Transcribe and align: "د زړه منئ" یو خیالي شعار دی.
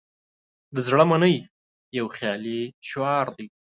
"د 0.75 0.77
زړه 0.87 1.03
منئ" 1.11 1.35
یو 1.97 2.07
خیالي 2.15 2.61
شعار 2.89 3.27
دی. 3.37 3.45